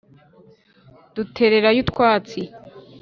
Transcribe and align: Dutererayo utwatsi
Dutererayo 1.15 1.79
utwatsi 1.85 2.39